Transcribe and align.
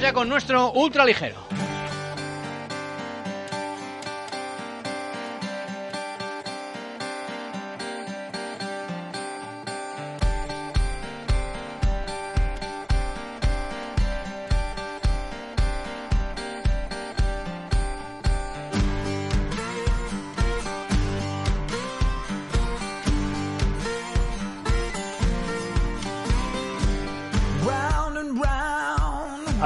Ya 0.00 0.12
con 0.12 0.28
nuestro 0.28 0.72
ultraligero. 0.72 1.65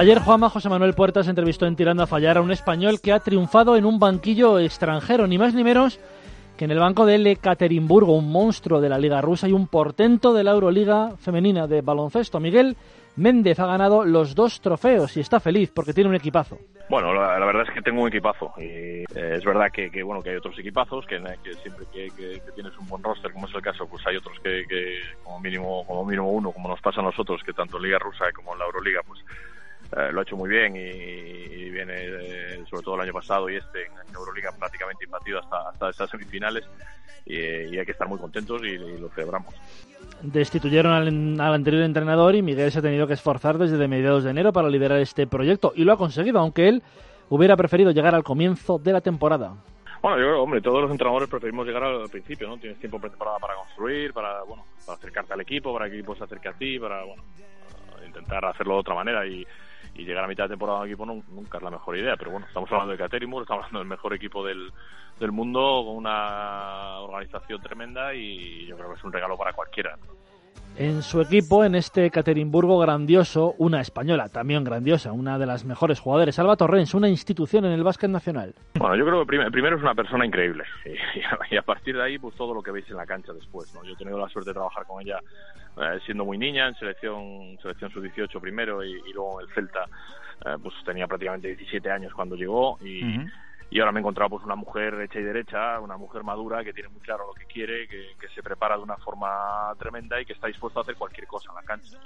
Ayer 0.00 0.18
Juanma 0.18 0.48
José 0.48 0.70
Manuel 0.70 0.94
Puertas 0.94 1.28
entrevistó 1.28 1.66
en 1.66 1.76
Tirando 1.76 2.02
a 2.02 2.06
Fallar 2.06 2.38
a 2.38 2.40
un 2.40 2.50
español 2.50 3.02
que 3.02 3.12
ha 3.12 3.20
triunfado 3.20 3.76
en 3.76 3.84
un 3.84 3.98
banquillo 3.98 4.58
extranjero, 4.58 5.26
ni 5.26 5.36
más 5.36 5.52
ni 5.52 5.62
menos 5.62 6.00
que 6.56 6.64
en 6.64 6.70
el 6.70 6.78
banco 6.78 7.04
de 7.04 7.16
Ekaterimburgo, 7.32 8.16
un 8.16 8.32
monstruo 8.32 8.80
de 8.80 8.88
la 8.88 8.96
Liga 8.96 9.20
Rusa 9.20 9.46
y 9.46 9.52
un 9.52 9.66
portento 9.66 10.32
de 10.32 10.42
la 10.42 10.52
Euroliga 10.52 11.18
femenina 11.18 11.66
de 11.66 11.82
baloncesto. 11.82 12.40
Miguel 12.40 12.78
Méndez 13.16 13.60
ha 13.60 13.66
ganado 13.66 14.06
los 14.06 14.34
dos 14.34 14.62
trofeos 14.62 15.18
y 15.18 15.20
está 15.20 15.38
feliz 15.38 15.70
porque 15.70 15.92
tiene 15.92 16.08
un 16.08 16.16
equipazo. 16.16 16.56
Bueno, 16.88 17.12
la, 17.12 17.44
verdad 17.44 17.64
es 17.68 17.74
que 17.74 17.82
tengo 17.82 18.00
un 18.00 18.08
equipazo 18.08 18.54
eh, 18.56 19.04
es 19.14 19.44
verdad 19.44 19.66
que, 19.70 20.02
bueno 20.02 20.22
que 20.22 20.30
hay 20.30 20.36
otros 20.36 20.58
equipazos 20.58 21.04
que, 21.04 21.18
siempre 21.62 21.84
que, 21.92 22.40
tienes 22.54 22.76
un 22.78 22.86
buen 22.88 23.02
roster 23.02 23.32
como 23.32 23.46
es 23.46 23.54
el 23.54 23.60
caso 23.60 23.86
pues 23.86 24.04
hay 24.06 24.16
otros 24.16 24.40
que, 24.40 24.64
como 25.22 25.40
mínimo 25.40 25.84
como 25.86 26.04
mínimo 26.06 26.30
uno 26.30 26.52
como 26.52 26.70
nos 26.70 26.80
pasa 26.80 27.00
a 27.00 27.04
nosotros 27.04 27.42
que 27.44 27.52
tanto 27.52 27.76
en 27.76 27.84
Liga 27.84 27.98
Rusa 27.98 28.32
como 28.34 28.54
en 28.54 28.58
la 28.58 28.64
Euroliga 28.64 29.02
pues 29.06 29.20
eh, 29.96 30.12
lo 30.12 30.20
ha 30.20 30.22
hecho 30.22 30.36
muy 30.36 30.48
bien 30.48 30.76
y, 30.76 31.70
viene, 31.70 31.94
eh, 31.96 32.64
sobre 32.68 32.82
todo 32.82 32.94
el 32.96 33.02
año 33.02 33.12
pasado 33.12 33.48
y 33.48 33.56
este, 33.56 33.86
en 33.86 34.14
Euroliga 34.14 34.52
prácticamente 34.58 35.04
imbatido 35.04 35.38
hasta, 35.38 35.68
hasta 35.70 35.90
esas 35.90 36.10
semifinales 36.10 36.64
y, 37.26 37.78
hay 37.78 37.84
que 37.84 37.92
estar 37.92 38.08
muy 38.08 38.18
contentos 38.18 38.62
y, 38.62 38.76
lo 38.98 39.08
celebramos. 39.10 39.54
Destituyeron 40.22 40.92
al, 41.40 41.54
anterior 41.54 41.82
entrenador 41.82 42.34
y 42.34 42.42
Miguel 42.42 42.70
se 42.70 42.78
ha 42.78 42.82
tenido 42.82 43.06
que 43.06 43.14
esforzar 43.14 43.58
desde 43.58 43.88
mediados 43.88 44.24
de 44.24 44.30
enero 44.30 44.52
para 44.52 44.68
liderar 44.68 44.98
este 45.00 45.26
proyecto 45.26 45.72
y 45.74 45.84
lo 45.84 45.92
ha 45.92 45.96
conseguido, 45.96 46.38
aunque 46.40 46.68
él 46.68 46.82
hubiera 47.28 47.56
preferido 47.56 47.90
llegar 47.90 48.14
al 48.14 48.24
comienzo 48.24 48.78
de 48.78 48.92
la 48.92 49.00
temporada. 49.00 49.54
Bueno, 50.02 50.18
yo 50.18 50.24
creo, 50.24 50.42
hombre, 50.42 50.62
todos 50.62 50.80
los 50.80 50.90
entrenadores 50.90 51.28
preferimos 51.28 51.66
llegar 51.66 51.84
al 51.84 52.08
principio, 52.08 52.48
¿no? 52.48 52.56
Tienes 52.56 52.78
tiempo 52.78 52.98
preparado 52.98 53.38
para 53.38 53.54
construir, 53.54 54.14
para, 54.14 54.42
bueno, 54.44 54.64
para 54.86 54.96
acercarte 54.96 55.34
al 55.34 55.40
equipo, 55.42 55.74
para 55.74 55.86
que 55.86 55.92
el 55.92 55.98
equipo 55.98 56.16
se 56.16 56.24
acerque 56.24 56.48
a 56.48 56.54
ti, 56.54 56.78
para, 56.78 57.04
bueno, 57.04 57.22
intentar 58.10 58.44
hacerlo 58.44 58.74
de 58.74 58.80
otra 58.80 58.94
manera 58.94 59.26
y 59.26 59.46
llegar 60.04 60.24
a 60.24 60.28
mitad 60.28 60.44
de 60.44 60.50
temporada 60.50 60.78
a 60.78 60.82
un 60.82 60.88
equipo 60.88 61.06
nunca 61.06 61.58
es 61.58 61.62
la 61.62 61.70
mejor 61.70 61.96
idea, 61.96 62.16
pero 62.16 62.30
bueno, 62.30 62.46
estamos 62.46 62.70
hablando 62.70 62.92
de 62.92 62.98
Caterimur, 62.98 63.42
estamos 63.42 63.64
hablando 63.64 63.80
del 63.80 63.88
mejor 63.88 64.14
equipo 64.14 64.44
del, 64.44 64.72
del 65.18 65.32
mundo, 65.32 65.82
con 65.86 65.96
una 65.96 67.00
organización 67.00 67.60
tremenda 67.60 68.14
y 68.14 68.66
yo 68.66 68.76
creo 68.76 68.90
que 68.90 68.96
es 68.96 69.04
un 69.04 69.12
regalo 69.12 69.36
para 69.36 69.52
cualquiera. 69.52 69.96
En 70.80 71.02
su 71.02 71.20
equipo, 71.20 71.62
en 71.62 71.74
este 71.74 72.10
Caterimburgo 72.10 72.78
grandioso, 72.78 73.54
una 73.58 73.82
española 73.82 74.30
también 74.30 74.64
grandiosa, 74.64 75.12
una 75.12 75.38
de 75.38 75.44
las 75.44 75.66
mejores 75.66 76.00
jugadores, 76.00 76.38
Alba 76.38 76.56
Torrens, 76.56 76.94
una 76.94 77.06
institución 77.06 77.66
en 77.66 77.72
el 77.72 77.84
básquet 77.84 78.08
nacional. 78.08 78.54
Bueno, 78.76 78.96
yo 78.96 79.04
creo 79.04 79.26
que 79.26 79.50
primero 79.50 79.76
es 79.76 79.82
una 79.82 79.94
persona 79.94 80.24
increíble 80.24 80.64
y, 81.50 81.54
a 81.54 81.60
partir 81.60 81.96
de 81.98 82.02
ahí, 82.02 82.18
pues 82.18 82.34
todo 82.34 82.54
lo 82.54 82.62
que 82.62 82.70
veis 82.70 82.88
en 82.88 82.96
la 82.96 83.04
cancha 83.04 83.34
después. 83.34 83.74
¿no? 83.74 83.84
Yo 83.84 83.92
he 83.92 83.96
tenido 83.96 84.18
la 84.18 84.30
suerte 84.30 84.48
de 84.48 84.54
trabajar 84.54 84.86
con 84.86 85.02
ella 85.02 85.18
eh, 85.76 85.98
siendo 86.06 86.24
muy 86.24 86.38
niña, 86.38 86.68
en 86.68 86.74
selección, 86.76 87.58
selección 87.60 87.90
sub-18 87.90 88.40
primero 88.40 88.82
y, 88.82 88.94
luego 89.12 89.42
en 89.42 89.48
el 89.48 89.54
Celta, 89.54 89.84
eh, 90.46 90.56
pues 90.62 90.74
tenía 90.86 91.06
prácticamente 91.06 91.48
17 91.48 91.90
años 91.90 92.14
cuando 92.14 92.36
llegó 92.36 92.78
y 92.82 93.02
y 93.70 93.78
ahora 93.78 93.92
me 93.92 94.00
he 94.00 94.02
encontrado 94.02 94.30
pues 94.30 94.44
una 94.44 94.56
mujer 94.56 95.00
hecha 95.00 95.20
y 95.20 95.22
derecha, 95.22 95.78
una 95.78 95.96
mujer 95.96 96.24
madura 96.24 96.64
que 96.64 96.72
tiene 96.72 96.88
muy 96.88 97.00
claro 97.00 97.28
lo 97.28 97.34
que 97.34 97.44
quiere, 97.46 97.86
que, 97.86 98.28
se 98.34 98.42
prepara 98.42 98.76
de 98.76 98.82
una 98.82 98.96
forma 98.96 99.72
tremenda 99.78 100.20
y 100.20 100.24
que 100.24 100.32
está 100.32 100.46
dispuesto 100.46 100.80
a 100.80 100.82
hacer 100.82 100.96
cualquier 100.96 101.26
cosa 101.26 101.50
en 101.50 101.56
la 101.56 101.62
cancha. 101.62 101.98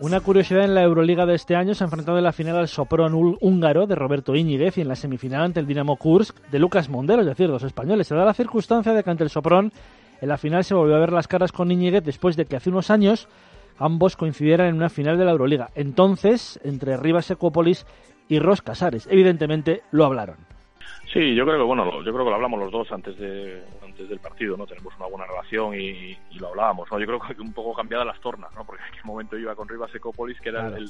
Una 0.00 0.20
curiosidad 0.20 0.64
en 0.64 0.74
la 0.74 0.82
Euroliga 0.82 1.26
de 1.26 1.34
este 1.34 1.54
año 1.54 1.74
se 1.74 1.84
ha 1.84 1.86
enfrentado 1.86 2.18
en 2.18 2.24
la 2.24 2.32
final 2.32 2.56
al 2.56 2.68
Sopron 2.68 3.36
húngaro 3.40 3.86
de 3.86 3.94
Roberto 3.94 4.34
Íñiguez 4.34 4.78
y 4.78 4.82
en 4.82 4.88
la 4.88 4.96
semifinal 4.96 5.42
ante 5.42 5.60
el 5.60 5.66
Dinamo 5.66 5.96
Kursk 5.96 6.38
de 6.48 6.58
Lucas 6.58 6.88
Mondelo, 6.88 7.22
es 7.22 7.28
decir, 7.28 7.48
los 7.48 7.62
españoles. 7.62 8.06
Se 8.06 8.14
da 8.14 8.24
la 8.24 8.34
circunstancia 8.34 8.92
de 8.92 9.02
que 9.02 9.10
ante 9.10 9.24
el 9.24 9.30
Sopron 9.30 9.72
en 10.20 10.28
la 10.28 10.38
final 10.38 10.64
se 10.64 10.74
volvió 10.74 10.96
a 10.96 11.00
ver 11.00 11.12
las 11.12 11.28
caras 11.28 11.52
con 11.52 11.70
Íñiguez 11.70 12.04
después 12.04 12.36
de 12.36 12.46
que 12.46 12.56
hace 12.56 12.70
unos 12.70 12.90
años 12.90 13.28
ambos 13.78 14.16
coincidieran 14.16 14.68
en 14.68 14.76
una 14.76 14.88
final 14.88 15.18
de 15.18 15.24
la 15.24 15.32
Euroliga. 15.32 15.70
Entonces, 15.74 16.60
entre 16.64 16.96
Rivas 16.96 17.30
Ecuópolis 17.30 17.86
y 18.28 18.38
Ros 18.38 18.62
Casares, 18.62 19.08
evidentemente 19.10 19.82
lo 19.90 20.04
hablaron. 20.04 20.51
Sí, 21.12 21.34
yo 21.34 21.44
creo 21.44 21.58
que 21.58 21.64
bueno, 21.64 22.02
yo 22.02 22.12
creo 22.12 22.24
que 22.24 22.30
lo 22.30 22.34
hablamos 22.36 22.58
los 22.58 22.72
dos 22.72 22.90
antes 22.90 23.18
de 23.18 23.62
antes 23.82 24.08
del 24.08 24.18
partido, 24.18 24.56
¿no? 24.56 24.66
Tenemos 24.66 24.94
una 24.96 25.06
buena 25.06 25.26
relación 25.26 25.78
y, 25.78 26.16
lo 26.38 26.48
hablábamos, 26.48 26.90
¿no? 26.90 26.98
Yo 26.98 27.06
creo 27.06 27.20
que 27.20 27.42
un 27.42 27.52
poco 27.52 27.74
cambiada 27.74 28.04
las 28.04 28.18
tornas, 28.20 28.50
¿no? 28.54 28.64
Porque 28.64 28.82
en 28.82 28.88
aquel 28.88 29.04
momento 29.04 29.36
iba 29.36 29.54
con 29.54 29.68
Rivas 29.68 29.94
Ecopolis, 29.94 30.40
que 30.40 30.48
era 30.48 30.68
el, 30.68 30.74
el, 30.74 30.88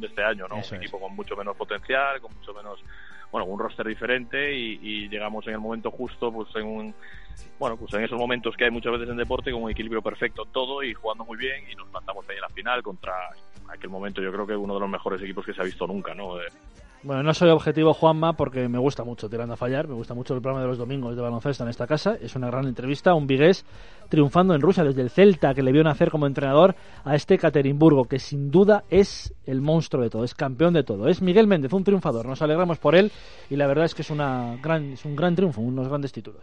de 0.00 0.06
este 0.06 0.24
año, 0.24 0.46
¿no? 0.48 0.56
un 0.56 0.74
equipo 0.74 0.98
con 0.98 1.14
mucho 1.14 1.36
menos 1.36 1.56
potencial, 1.56 2.20
con 2.20 2.34
mucho 2.34 2.52
menos, 2.52 2.82
bueno, 3.30 3.46
un 3.46 3.58
roster 3.58 3.86
diferente 3.86 4.52
y, 4.52 5.08
llegamos 5.08 5.46
en 5.46 5.52
el 5.54 5.60
momento 5.60 5.90
justo, 5.92 6.32
pues 6.32 6.48
en 6.56 6.66
un, 6.66 6.94
bueno, 7.58 7.76
pues 7.76 7.94
en 7.94 8.02
esos 8.02 8.18
momentos 8.18 8.56
que 8.56 8.64
hay 8.64 8.70
muchas 8.72 8.92
veces 8.92 9.08
en 9.08 9.16
deporte, 9.16 9.52
con 9.52 9.62
un 9.62 9.70
equilibrio 9.70 10.02
perfecto 10.02 10.42
en 10.44 10.52
todo 10.52 10.82
y 10.82 10.94
jugando 10.94 11.24
muy 11.24 11.36
bien 11.36 11.64
y 11.70 11.76
nos 11.76 11.88
plantamos 11.88 12.28
ahí 12.28 12.36
en 12.36 12.42
la 12.42 12.48
final 12.48 12.82
contra 12.82 13.12
aquel 13.68 13.90
momento 13.90 14.20
yo 14.20 14.32
creo 14.32 14.46
que 14.46 14.56
uno 14.56 14.74
de 14.74 14.80
los 14.80 14.88
mejores 14.88 15.22
equipos 15.22 15.44
que 15.46 15.54
se 15.54 15.60
ha 15.60 15.64
visto 15.64 15.86
nunca, 15.86 16.14
¿no? 16.14 16.36
Bueno, 17.04 17.22
no 17.22 17.34
soy 17.34 17.50
objetivo, 17.50 17.92
Juanma, 17.92 18.32
porque 18.32 18.66
me 18.66 18.78
gusta 18.78 19.04
mucho 19.04 19.28
Tirando 19.28 19.52
a 19.52 19.56
Fallar, 19.58 19.86
me 19.86 19.92
gusta 19.92 20.14
mucho 20.14 20.32
el 20.32 20.40
programa 20.40 20.62
de 20.62 20.68
los 20.68 20.78
domingos 20.78 21.14
de 21.14 21.20
baloncesto 21.20 21.62
en 21.62 21.68
esta 21.68 21.86
casa. 21.86 22.16
Es 22.18 22.34
una 22.34 22.46
gran 22.46 22.66
entrevista, 22.66 23.12
un 23.12 23.26
vigués 23.26 23.66
triunfando 24.08 24.54
en 24.54 24.62
Rusia 24.62 24.84
desde 24.84 25.02
el 25.02 25.10
Celta, 25.10 25.52
que 25.52 25.62
le 25.62 25.70
vio 25.70 25.84
nacer 25.84 26.10
como 26.10 26.26
entrenador 26.26 26.74
a 27.04 27.14
este 27.14 27.36
Caterimburgo, 27.36 28.04
que 28.06 28.18
sin 28.18 28.50
duda 28.50 28.84
es 28.88 29.34
el 29.44 29.60
monstruo 29.60 30.02
de 30.02 30.08
todo, 30.08 30.24
es 30.24 30.34
campeón 30.34 30.72
de 30.72 30.82
todo. 30.82 31.06
Es 31.06 31.20
Miguel 31.20 31.46
Méndez, 31.46 31.74
un 31.74 31.84
triunfador, 31.84 32.24
nos 32.24 32.40
alegramos 32.40 32.78
por 32.78 32.94
él 32.94 33.12
y 33.50 33.56
la 33.56 33.66
verdad 33.66 33.84
es 33.84 33.94
que 33.94 34.00
es, 34.00 34.08
una 34.08 34.56
gran, 34.62 34.94
es 34.94 35.04
un 35.04 35.14
gran 35.14 35.36
triunfo, 35.36 35.60
unos 35.60 35.86
grandes 35.88 36.10
títulos. 36.10 36.40